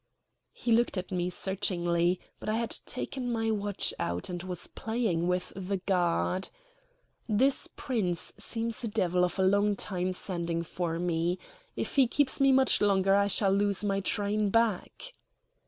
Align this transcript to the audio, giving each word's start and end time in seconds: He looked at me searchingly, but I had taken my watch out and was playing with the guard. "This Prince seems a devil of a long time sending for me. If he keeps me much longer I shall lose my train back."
He 0.51 0.71
looked 0.71 0.97
at 0.97 1.11
me 1.11 1.29
searchingly, 1.29 2.19
but 2.39 2.49
I 2.49 2.55
had 2.55 2.75
taken 2.87 3.31
my 3.31 3.51
watch 3.51 3.93
out 3.99 4.29
and 4.31 4.41
was 4.41 4.65
playing 4.65 5.27
with 5.27 5.53
the 5.55 5.77
guard. 5.77 6.49
"This 7.29 7.69
Prince 7.75 8.33
seems 8.35 8.83
a 8.83 8.87
devil 8.87 9.23
of 9.23 9.37
a 9.37 9.43
long 9.45 9.75
time 9.75 10.11
sending 10.11 10.63
for 10.63 10.97
me. 10.97 11.37
If 11.75 11.97
he 11.97 12.07
keeps 12.07 12.41
me 12.41 12.51
much 12.51 12.81
longer 12.81 13.13
I 13.13 13.27
shall 13.27 13.51
lose 13.51 13.83
my 13.83 13.99
train 13.99 14.49
back." 14.49 15.13